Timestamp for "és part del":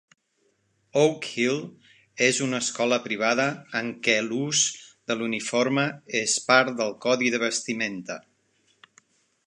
6.25-6.97